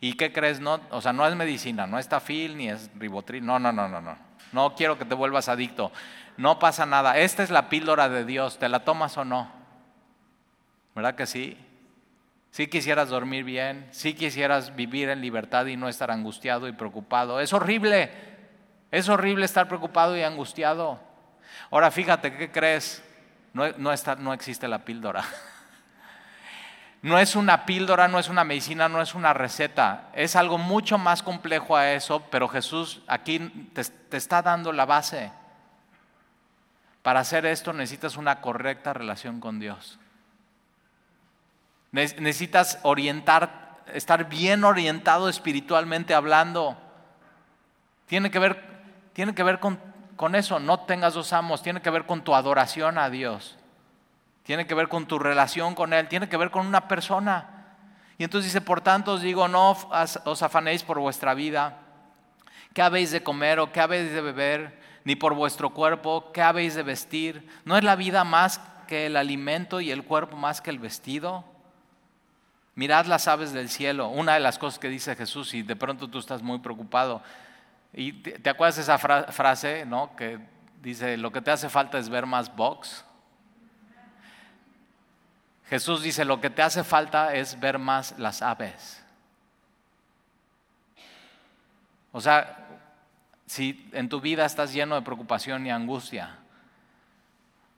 [0.00, 0.60] ¿Y qué crees?
[0.60, 3.88] No, o sea, no es medicina, no es tafil ni es ribotril, no, no, no,
[3.88, 4.16] no, no.
[4.52, 5.90] No quiero que te vuelvas adicto.
[6.36, 7.18] No pasa nada.
[7.18, 9.61] Esta es la píldora de Dios, ¿te la tomas o no?
[10.94, 11.56] ¿Verdad que sí?
[12.50, 17.40] Si quisieras dormir bien, si quisieras vivir en libertad y no estar angustiado y preocupado.
[17.40, 18.10] Es horrible,
[18.90, 21.00] es horrible estar preocupado y angustiado.
[21.70, 23.02] Ahora fíjate, ¿qué crees?
[23.54, 25.24] No, no, no existe la píldora.
[27.02, 30.10] No es una píldora, no es una medicina, no es una receta.
[30.12, 33.40] Es algo mucho más complejo a eso, pero Jesús aquí
[33.74, 35.32] te, te está dando la base.
[37.02, 39.98] Para hacer esto necesitas una correcta relación con Dios.
[41.92, 46.78] Necesitas orientar, estar bien orientado espiritualmente hablando.
[48.06, 48.64] Tiene que ver,
[49.12, 49.78] tiene que ver con,
[50.16, 53.58] con eso, no tengas dos amos, tiene que ver con tu adoración a Dios.
[54.42, 57.76] Tiene que ver con tu relación con Él, tiene que ver con una persona.
[58.16, 59.76] Y entonces dice, por tanto os digo, no
[60.24, 61.78] os afanéis por vuestra vida,
[62.72, 66.74] qué habéis de comer o qué habéis de beber, ni por vuestro cuerpo, qué habéis
[66.74, 67.48] de vestir.
[67.66, 71.51] ¿No es la vida más que el alimento y el cuerpo más que el vestido?
[72.74, 76.08] Mirad las aves del cielo, una de las cosas que dice Jesús y de pronto
[76.08, 77.22] tú estás muy preocupado.
[77.92, 80.16] Y te, acuerdas de esa frase, ¿no?
[80.16, 80.38] Que
[80.80, 83.04] dice, lo que te hace falta es ver más box.
[85.68, 89.02] Jesús dice, lo que te hace falta es ver más las aves.
[92.12, 92.68] O sea,
[93.46, 96.38] si en tu vida estás lleno de preocupación y angustia,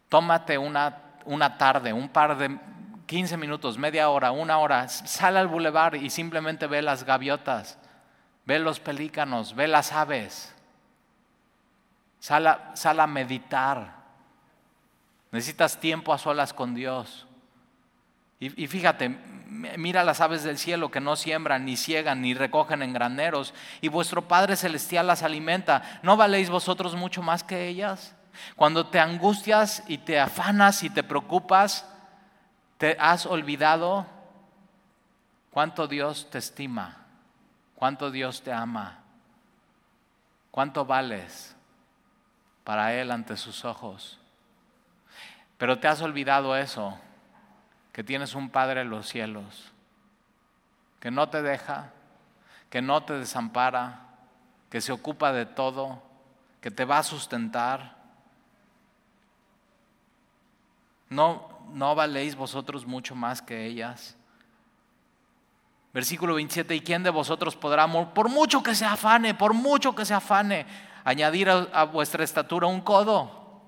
[0.09, 2.59] tómate una, una tarde, un par de
[3.06, 7.78] 15 minutos, media hora, una hora, sale al bulevar y simplemente ve las gaviotas,
[8.44, 10.54] ve los pelícanos, ve las aves.
[12.18, 13.96] Sal a, meditar.
[15.30, 17.26] Necesitas tiempo a solas con Dios.
[18.40, 19.10] Y, y, fíjate,
[19.76, 23.88] mira las aves del cielo que no siembran, ni ciegan, ni recogen en graneros, y
[23.88, 26.00] vuestro Padre Celestial las alimenta.
[26.02, 28.14] ¿No valéis vosotros mucho más que ellas?
[28.56, 31.86] Cuando te angustias y te afanas y te preocupas,
[32.78, 34.06] ¿Te has olvidado
[35.50, 36.98] cuánto Dios te estima?
[37.76, 39.00] ¿Cuánto Dios te ama?
[40.50, 41.56] ¿Cuánto vales
[42.64, 44.18] para Él ante sus ojos?
[45.58, 46.98] Pero te has olvidado eso,
[47.92, 49.72] que tienes un Padre en los cielos,
[50.98, 51.92] que no te deja,
[52.70, 54.00] que no te desampara,
[54.68, 56.02] que se ocupa de todo,
[56.60, 57.96] que te va a sustentar.
[61.08, 64.16] No, ¿no valéis vosotros mucho más que ellas?
[65.92, 70.05] Versículo 27, ¿y quién de vosotros podrá, por mucho que se afane, por mucho que
[70.05, 70.66] se afane,
[71.05, 73.62] añadir a, vuestra estatura un codo?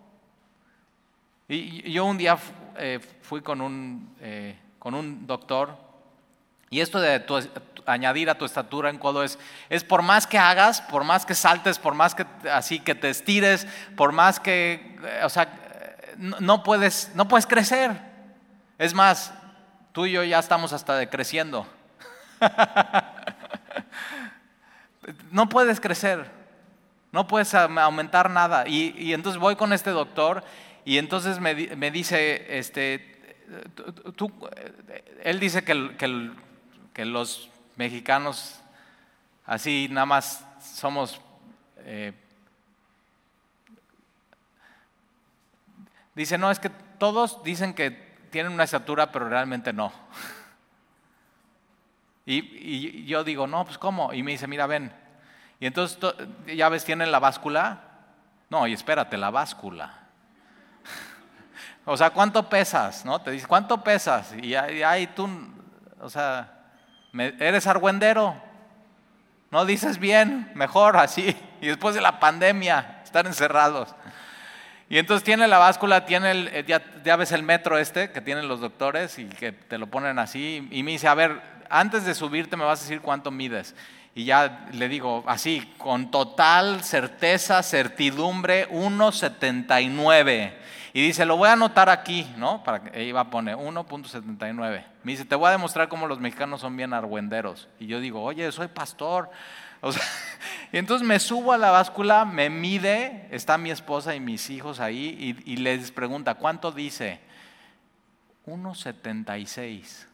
[1.48, 2.36] Y yo un día
[2.76, 5.76] eh, fui con un, eh, con un doctor
[6.68, 7.24] y esto de
[7.86, 11.34] añadir a tu estatura un codo es, es por más que hagas, por más que
[11.34, 15.48] saltes, por más que así que te estires, por más que, o sea,
[16.18, 18.00] no puedes, no puedes crecer.
[18.78, 19.32] Es más,
[19.92, 21.66] tú y yo ya estamos hasta decreciendo.
[25.30, 26.30] no puedes crecer,
[27.12, 28.68] no puedes aumentar nada.
[28.68, 30.44] Y, entonces voy con este doctor
[30.84, 33.16] y entonces me, dice, este,
[35.24, 35.96] él dice que,
[36.92, 38.60] que, los mexicanos
[39.44, 41.20] así nada más somos...
[41.78, 42.12] Eh,
[46.16, 47.90] Dice, no, es que todos dicen que
[48.30, 49.92] tienen una estatura, pero realmente no.
[52.28, 54.12] Y, yo digo, no, pues ¿cómo?
[54.12, 54.92] Y me dice, mira, ven.
[55.60, 55.96] Y entonces,
[56.52, 57.82] ya ves, tienen la báscula.
[58.50, 59.94] No, y espérate, la báscula.
[61.84, 63.04] o sea, ¿cuánto pesas?
[63.04, 63.20] ¿No?
[63.20, 64.34] Te dice, ¿cuánto pesas?
[64.42, 65.30] Y ahí tú,
[66.00, 66.52] o sea,
[67.14, 68.34] eres argüendero.
[69.52, 71.36] No dices bien, mejor así.
[71.60, 73.94] Y después de la pandemia, estar encerrados.
[74.88, 78.46] Y entonces tiene la báscula, tiene el, eh, ya, ves el metro este que tienen
[78.46, 80.68] los doctores y que te lo ponen así.
[80.70, 83.74] Y me dice, a ver, antes de subirte me vas a decir cuánto mides.
[84.14, 90.54] Y ya le digo, así, con total certeza, certidumbre, 1,79.
[90.94, 92.64] Y dice, lo voy a anotar aquí, ¿no?
[92.64, 94.84] Para que iba a poner 1.79.
[95.02, 97.68] Me dice, te voy a demostrar cómo los mexicanos son bien argüenderos.
[97.78, 99.28] Y yo digo, oye, soy pastor.
[100.72, 104.80] y entonces me subo a la báscula, me mide, está mi esposa y mis hijos
[104.80, 107.20] ahí y, y les pregunta, ¿cuánto dice?
[108.46, 110.06] 1.76.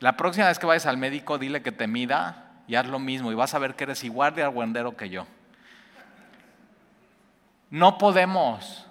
[0.00, 3.30] La próxima vez que vayas al médico, dile que te mida y haz lo mismo
[3.30, 5.26] y vas a ver que eres igual de argüendero que yo.
[7.70, 8.86] No podemos.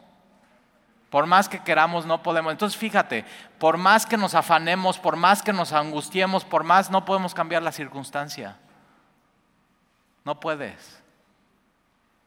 [1.13, 2.51] Por más que queramos, no podemos.
[2.51, 3.23] Entonces fíjate,
[3.59, 7.61] por más que nos afanemos, por más que nos angustiemos, por más no podemos cambiar
[7.61, 8.57] la circunstancia.
[10.25, 11.03] No puedes.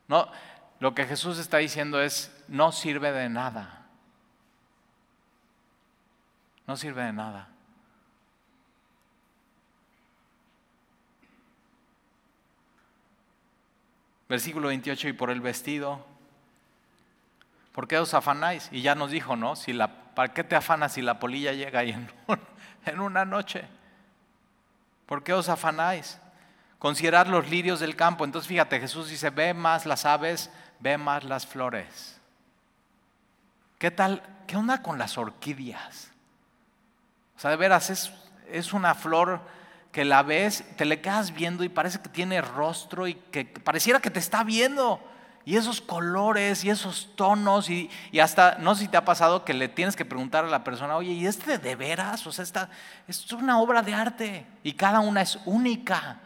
[0.07, 0.31] No,
[0.79, 3.89] lo que Jesús está diciendo es, no sirve de nada.
[6.69, 7.49] No sirve de nada.
[14.29, 16.07] Versículo 28, y por el vestido,
[17.77, 18.71] ¿por qué os afanáis?
[18.73, 19.55] Y ya nos dijo, ¿no?
[19.55, 22.11] Si la, ¿Para qué te afanas si la polilla llega ahí en,
[22.87, 23.69] en una noche?
[25.05, 26.19] ¿Por qué os afanáis?
[26.79, 28.25] Considerad los lirios del campo.
[28.25, 32.19] Entonces fíjate, Jesús dice, ve más las aves, ve más las flores.
[33.79, 34.23] ¿Qué tal?
[34.47, 36.11] ¿Qué onda con las orquídeas?
[37.37, 38.11] O sea, de veras, es,
[38.51, 39.43] es una flor
[39.93, 44.01] que la ves, te le quedas viendo y parece que tiene rostro y que pareciera
[44.01, 44.99] que te está viendo.
[45.47, 47.89] Y esos colores y esos tonos y,
[48.21, 50.97] hasta, no sé si te ha pasado que le tienes que preguntar a la persona,
[50.97, 52.27] oye, ¿y este de veras?
[52.27, 52.69] O sea, esta,
[53.07, 56.19] es una obra de arte y cada una es única.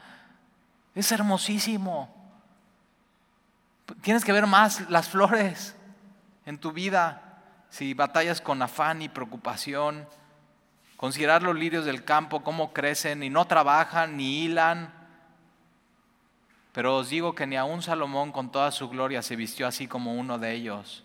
[0.94, 2.08] Es hermosísimo.
[4.00, 5.76] Tienes que ver más las flores
[6.46, 10.08] en tu vida si batallas con afán y preocupación.
[10.96, 14.99] Considerar los lirios del campo, cómo crecen y no trabajan ni hilan.
[16.72, 20.14] Pero os digo que ni aun Salomón con toda su gloria se vistió así como
[20.14, 21.04] uno de ellos.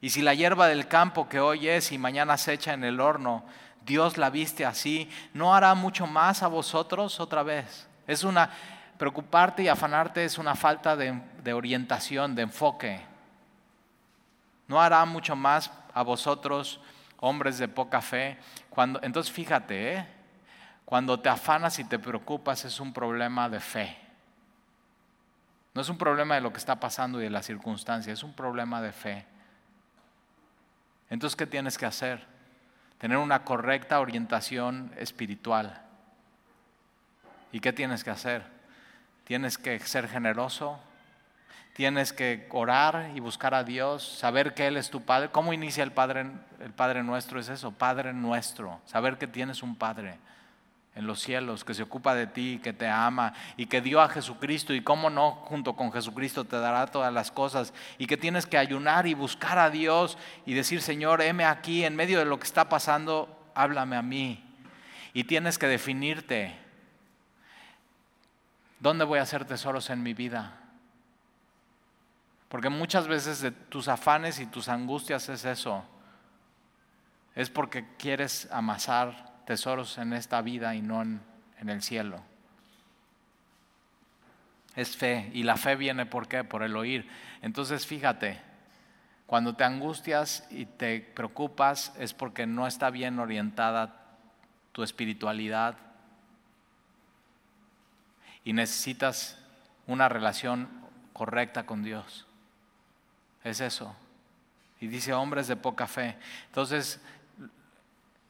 [0.00, 3.00] Y si la hierba del campo que hoy es y mañana se echa en el
[3.00, 3.44] horno,
[3.84, 7.88] Dios la viste así, ¿no hará mucho más a vosotros otra vez?
[8.06, 8.50] Es una,
[8.98, 13.00] preocuparte y afanarte es una falta de, de orientación, de enfoque.
[14.68, 16.80] No hará mucho más a vosotros,
[17.18, 18.38] hombres de poca fe,
[19.02, 20.06] entonces fíjate, ¿eh?
[20.84, 24.03] cuando te afanas y te preocupas es un problema de fe.
[25.74, 28.32] No es un problema de lo que está pasando y de la circunstancia, es un
[28.32, 29.26] problema de fe.
[31.10, 32.24] Entonces, ¿qué tienes que hacer?
[32.98, 35.82] Tener una correcta orientación espiritual.
[37.52, 38.42] ¿Y qué tienes que hacer?
[39.24, 40.80] Tienes que ser generoso,
[41.74, 45.30] Tienes que orar y buscar a Dios, saber que Él es tu Padre.
[45.30, 47.40] ¿Cómo inicia el Padre, el Padre nuestro?
[47.40, 48.80] Es eso, Padre nuestro.
[48.86, 50.18] Saber que tienes un Padre
[50.94, 54.08] en los cielos que se ocupa de ti, que te ama y que dio a
[54.08, 58.46] Jesucristo y cómo no, junto con Jesucristo te dará todas las cosas y que tienes
[58.46, 62.38] que ayunar y buscar a Dios y decir, Señor, heme aquí en medio de lo
[62.38, 64.44] que está pasando, háblame a mí.
[65.12, 66.56] Y tienes que definirte,
[68.78, 70.60] ¿dónde voy a hacer tesoros en mi vida?
[72.48, 75.84] Porque muchas veces de tus afanes y tus angustias es eso.
[77.34, 81.20] Es porque quieres amasar tesoros en esta vida y no en,
[81.66, 82.22] el cielo.
[84.76, 85.30] Es fe.
[85.32, 86.44] Y la fe viene por qué?
[86.44, 87.08] Por el oír.
[87.40, 88.38] Entonces fíjate,
[89.26, 94.18] cuando te angustias y te preocupas es porque no está bien orientada
[94.72, 95.76] tu espiritualidad
[98.44, 99.38] y necesitas
[99.86, 100.68] una relación
[101.12, 102.26] correcta con Dios.
[103.42, 103.94] Es eso.
[104.80, 106.16] Y dice hombres de poca fe.
[106.46, 107.00] Entonces,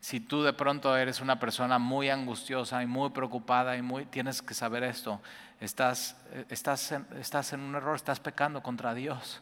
[0.04, 4.42] si tú de pronto eres una persona muy angustiosa y muy preocupada y muy tienes
[4.42, 5.22] que saber esto,
[5.60, 6.14] estás,
[6.50, 9.40] estás, en, estás en un error, estás pecando contra Dios.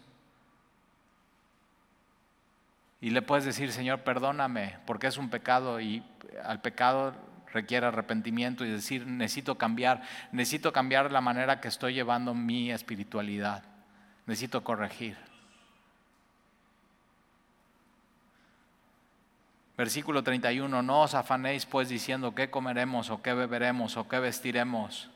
[3.01, 6.05] Y le puedes decir, Señor, perdóname, porque es un pecado y
[6.45, 7.13] al pecado
[7.53, 13.65] requiere arrepentimiento y decir, necesito cambiar, necesito cambiar la manera que estoy llevando mi espiritualidad,
[14.27, 15.32] necesito corregir.
[19.83, 25.11] Versículo 31, no os afanéis pues diciendo qué comeremos o qué beberemos o qué vestiremos,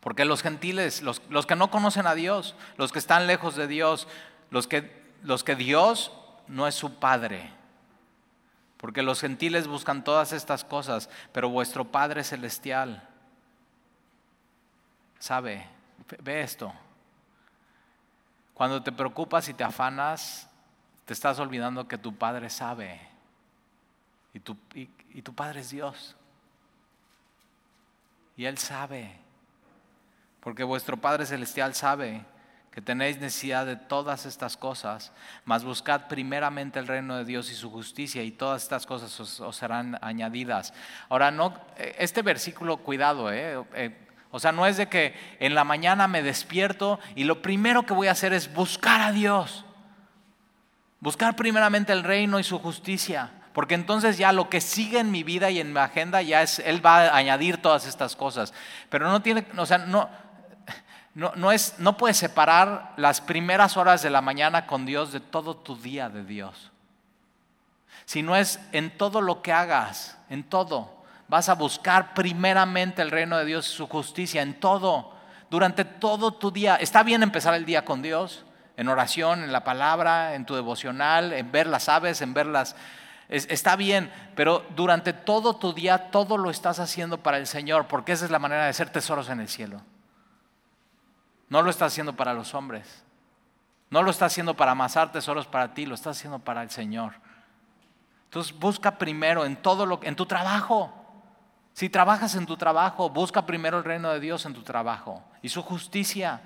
[0.00, 4.08] Porque los gentiles, los, que no conocen a Dios, los que están lejos de Dios,
[4.50, 6.12] los que, los que Dios
[6.48, 7.50] no es su Padre.
[8.76, 13.08] Porque los gentiles buscan todas estas cosas, pero vuestro Padre Celestial
[15.18, 15.66] sabe,
[16.22, 16.74] ve esto.
[18.52, 20.47] Cuando te preocupas y te afanas,
[21.08, 23.00] te estás olvidando que tu Padre sabe.
[24.34, 26.14] Y tu, y tu Padre es Dios.
[28.36, 29.16] Y Él sabe.
[30.40, 32.26] Porque vuestro Padre Celestial sabe
[32.70, 35.10] que tenéis necesidad de todas estas cosas,
[35.46, 39.56] mas buscad primeramente el reino de Dios y su justicia y todas estas cosas os,
[39.56, 40.74] serán añadidas.
[41.08, 43.96] Ahora, no, este versículo, cuidado, eh, eh,
[44.30, 47.94] o sea, no es de que en la mañana me despierto y lo primero que
[47.94, 49.64] voy a hacer es buscar a Dios,
[51.00, 53.30] buscar primeramente el reino y su justicia.
[53.52, 56.60] Porque entonces ya lo que sigue en mi vida y en mi agenda ya es,
[56.60, 58.54] Él va a añadir todas estas cosas.
[58.88, 60.08] Pero no tiene, o sea, no,
[61.14, 65.56] no, es, no puedes separar las primeras horas de la mañana con Dios de todo
[65.56, 66.70] tu día de Dios.
[68.04, 73.10] Si no es en todo lo que hagas, en todo, vas a buscar primeramente el
[73.10, 75.12] reino de Dios y su justicia, en todo,
[75.50, 76.76] durante todo tu día.
[76.76, 78.44] Está bien empezar el día con Dios,
[78.78, 82.76] en oración, en la palabra, en tu devocional, en ver las aves, en ver las...
[83.28, 88.12] está bien, pero durante todo tu día todo lo estás haciendo para el Señor, porque
[88.12, 89.82] esa es la manera de ser tesoros en el cielo.
[91.48, 93.02] No lo está haciendo para los hombres.
[93.90, 97.14] No lo está haciendo para amasar tesoros para ti, lo está haciendo para el Señor.
[98.26, 100.94] Entonces busca primero en todo lo en tu trabajo.
[101.72, 105.48] Si trabajas en tu trabajo, busca primero el reino de Dios en tu trabajo y
[105.48, 106.42] su justicia.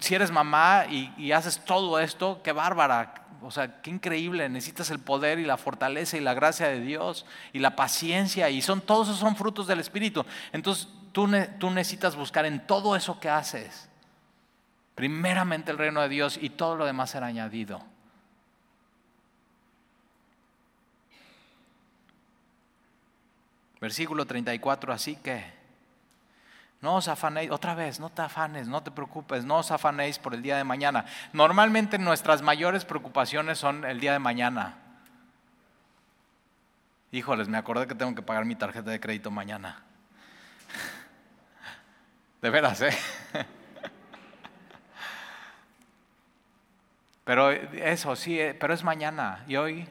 [0.00, 4.48] Si, eres mamá y, haces todo esto, qué bárbara, o sea, qué increíble.
[4.48, 8.60] Necesitas el poder y la fortaleza y la gracia de Dios y la paciencia y
[8.60, 10.26] son todos esos son frutos del Espíritu.
[10.50, 13.88] Entonces tú, necesitas buscar en todo eso que haces,
[14.96, 17.80] primeramente el reino de Dios y todo lo demás será añadido.
[23.80, 25.57] Versículo 34, así que
[26.80, 30.34] no os afanéis, otra vez, no te afanes, no te preocupes, no os afanéis por
[30.34, 31.06] el día de mañana.
[31.32, 34.76] Normalmente nuestras mayores preocupaciones son el día de mañana.
[37.10, 39.82] Híjoles, me acordé que tengo que pagar mi tarjeta de crédito mañana.
[42.42, 42.96] De veras, ¿eh?
[47.24, 49.44] Pero eso, sí, eh, pero es mañana.
[49.46, 49.86] ¿Y hoy?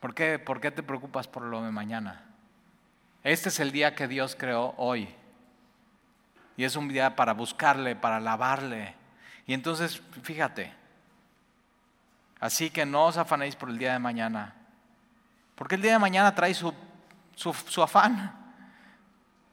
[0.00, 2.27] ¿Por qué, ¿Por qué te preocupas por lo de mañana?
[3.22, 5.08] Este es el día que Dios creó hoy.
[6.56, 8.94] Y es un día para buscarle, para alabarle.
[9.46, 10.72] Y entonces, fíjate,
[12.40, 14.54] así que no os afanéis por el día de mañana.
[15.54, 16.72] Porque el día de mañana trae su,
[17.34, 18.34] su, su afán.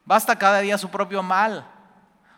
[0.05, 1.65] Basta cada día su propio mal.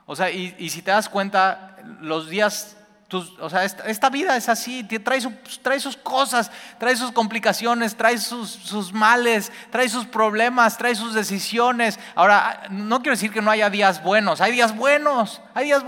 [0.06, 2.78] O sea, y, si te das cuenta, los días,
[3.10, 5.22] o sea, esta, vida es así, trae,
[5.62, 11.98] trae, sus cosas, trae sus complicaciones, trae sus, males, trae sus problemas, trae sus decisiones.
[12.16, 15.84] Ahora, no quiero decir que no haya días buenos, hay días buenos, hay días,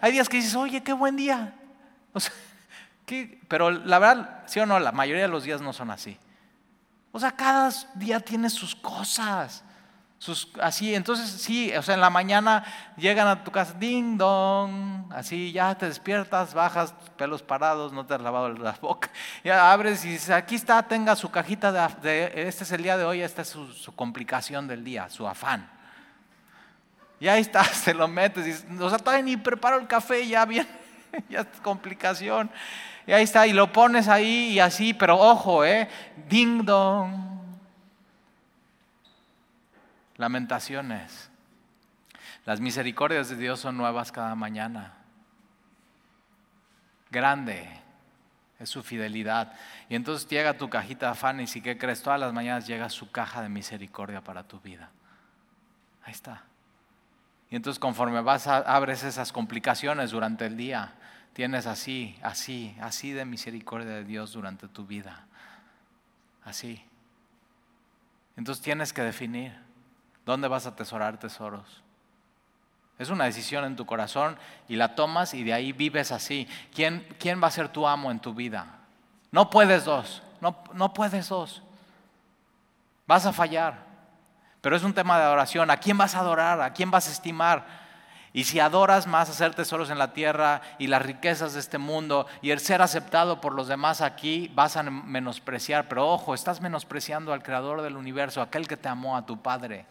[0.00, 1.54] hay, días que dices, oye, qué buen día.
[3.48, 6.16] pero la verdad, sí o no, la mayoría de los días no son así.
[7.10, 9.64] O sea, cada día tiene sus cosas
[10.60, 12.64] así, entonces sí, o sea, en la mañana
[12.96, 18.14] llegan a tu casa, ding dong, así ya te despiertas, bajas, pelos parados, no te
[18.14, 19.10] has lavado la boca,
[19.44, 23.04] ya abres y dices, aquí está, tenga su cajita de, este es el día de
[23.04, 25.68] hoy, esta es su, complicación del día, su afán.
[27.18, 30.44] Y ahí está, se lo metes, y, o sea, todavía ni preparo el café, ya
[30.44, 30.68] bien,
[31.30, 32.50] ya es complicación.
[33.06, 35.88] Y ahí está, y lo pones ahí y así, pero ojo, eh,
[36.28, 37.29] ding dong
[40.20, 41.30] Lamentaciones.
[42.44, 44.92] Las misericordias de Dios son nuevas cada mañana.
[47.10, 47.66] Grande
[48.58, 49.54] es su fidelidad.
[49.88, 52.02] Y entonces llega tu cajita de afanes y ¿qué crees?
[52.02, 54.90] Todas las mañanas llega su caja de misericordia para tu vida.
[56.04, 56.42] Ahí está.
[57.48, 60.96] Y entonces conforme vas a, abres esas complicaciones durante el día,
[61.32, 65.24] tienes así, así, así de misericordia de Dios durante tu vida.
[66.44, 66.84] Así.
[68.36, 69.69] Entonces tienes que definir
[70.30, 71.82] ¿Dónde vas a atesorar tesoros?
[73.00, 76.46] Es una decisión en tu corazón y la tomas y de ahí vives así.
[76.72, 78.78] ¿Quién, quién va a ser tu amo en tu vida?
[79.32, 81.64] No puedes dos, no, no puedes dos.
[83.08, 83.84] Vas a fallar.
[84.60, 85.68] Pero es un tema de adoración.
[85.68, 86.60] ¿A quién vas a adorar?
[86.60, 87.66] ¿A quién vas a estimar?
[88.32, 92.28] Y si adoras más hacer tesoros en la tierra y las riquezas de este mundo
[92.40, 95.88] y el ser aceptado por los demás aquí, vas a menospreciar.
[95.88, 99.86] Pero ojo, estás menospreciando al creador del universo, aquel que te amó, a tu Padre.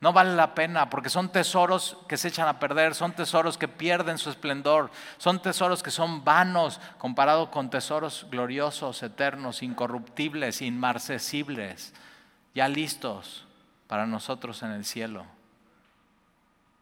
[0.00, 3.68] No vale la pena porque son tesoros que se echan a perder, son tesoros que
[3.68, 11.92] pierden su esplendor, son tesoros que son vanos comparado con tesoros gloriosos, eternos, incorruptibles, inmarcesibles,
[12.54, 13.46] ya listos
[13.88, 15.26] para nosotros en el cielo.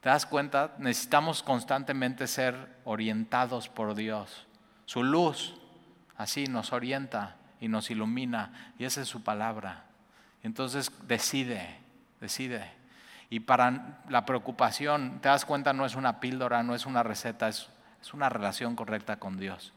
[0.01, 0.77] ¿Te das cuenta?
[0.79, 4.47] Necesitamos constantemente ser orientados por Dios.
[4.85, 5.57] Su luz
[6.17, 9.87] así nos orienta y nos ilumina y esa es su palabra.
[10.45, 11.81] Entonces decide,
[12.21, 12.79] decide.
[13.31, 17.49] Y para la preocupación, te das cuenta, no es una píldora, no es una receta,
[17.49, 17.69] es,
[18.13, 19.73] una relación correcta con Dios.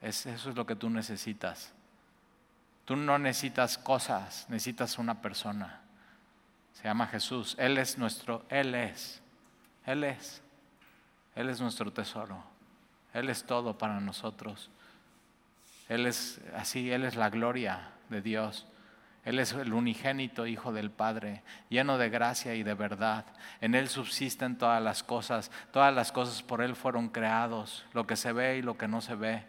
[0.00, 1.72] eso es lo que tú necesitas.
[2.84, 5.80] Tú no necesitas cosas, necesitas una persona.
[6.74, 7.56] Se llama Jesús.
[7.58, 9.22] Él es nuestro, Él es,
[9.86, 10.42] Él es,
[11.34, 12.44] Él es nuestro tesoro.
[13.14, 14.70] Él es todo para nosotros.
[15.88, 18.66] Él es así, Él es la gloria de Dios.
[19.24, 23.24] Él es el unigénito Hijo del Padre, lleno de gracia y de verdad.
[23.60, 28.16] En Él subsisten todas las cosas, todas las cosas por Él fueron creados, lo que
[28.16, 29.44] se ve y lo que no se ve.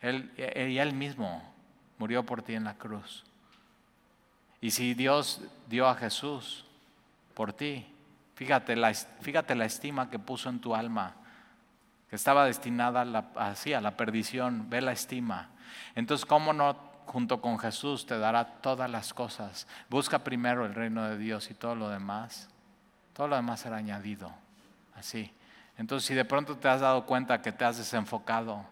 [0.00, 1.42] Él, y Él mismo
[1.98, 3.24] murió por ti en la cruz.
[4.60, 6.64] Y si Dios dio a Jesús
[7.34, 7.86] por ti,
[8.36, 11.14] fíjate la, fíjate la estima que puso en tu alma,
[12.08, 13.04] que estaba destinada
[13.36, 15.50] así, a la perdición, ve la estima.
[15.94, 19.66] Entonces, ¿cómo no junto con Jesús te dará todas las cosas?
[19.88, 22.48] Busca primero el reino de Dios y todo lo demás.
[23.12, 24.32] Todo lo demás será añadido.
[24.94, 25.32] Así.
[25.78, 28.64] Entonces, si de pronto te has dado cuenta que te has desenfocado,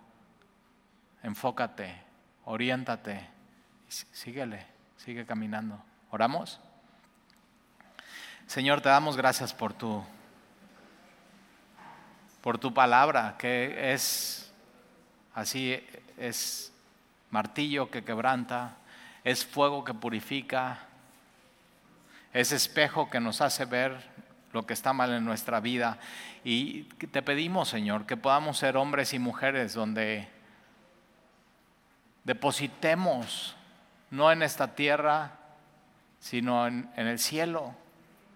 [1.23, 1.95] enfócate,
[2.45, 3.29] oriéntate,
[3.89, 5.83] síguele, sigue caminando.
[6.11, 6.61] ¿Oramos?
[8.47, 10.05] Señor, te damos gracias por tu
[12.43, 14.53] por tu palabra que es
[15.35, 15.83] así
[16.19, 16.74] es
[17.35, 18.77] martillo que quebranta,
[19.25, 20.79] es fuego que purifica,
[22.33, 24.09] es espejo que nos hace ver
[24.53, 25.99] lo que está mal en nuestra vida.
[26.45, 30.29] Y te pedimos, Señor, que podamos ser hombres y mujeres donde
[32.23, 33.57] depositemos,
[34.13, 35.33] no en esta tierra,
[36.21, 37.75] sino en, en el cielo,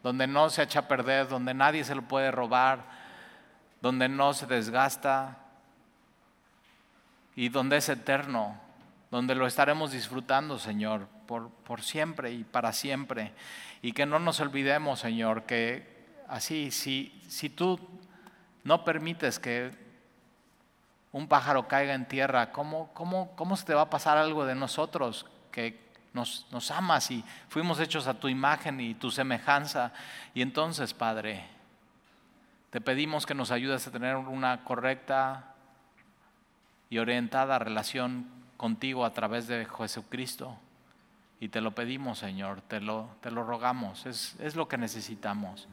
[0.03, 2.80] donde no se echa a perder, donde nadie se lo puede robar,
[3.80, 5.38] donde no se desgasta
[7.36, 8.67] y donde es eterno
[9.11, 13.32] donde lo estaremos disfrutando, Señor, por, por, siempre y para siempre.
[13.82, 15.98] Y que no nos olvidemos, Señor, que
[16.28, 17.78] así, si, si tú
[18.64, 19.72] no permites que
[21.12, 24.54] un pájaro caiga en tierra, ¿cómo, cómo, cómo se te va a pasar algo de
[24.54, 29.92] nosotros que nos, amas y fuimos hechos a tu imagen y tu semejanza?
[30.34, 31.46] Y entonces, Padre,
[32.70, 35.54] te pedimos que nos ayudes a tener una correcta
[36.90, 40.54] y orientada relación contigo a través de Jesucristo.
[41.40, 45.68] Y te lo pedimos, Señor, te lo, te lo rogamos, es, es lo que necesitamos.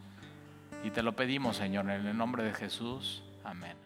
[0.85, 3.23] Y te lo pedimos, Señor, en el nombre de Jesús.
[3.43, 3.84] Amén.